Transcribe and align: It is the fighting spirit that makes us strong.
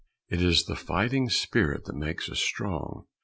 It 0.29 0.41
is 0.41 0.63
the 0.63 0.75
fighting 0.75 1.29
spirit 1.29 1.85
that 1.85 1.93
makes 1.95 2.27
us 2.27 2.39
strong. 2.39 3.05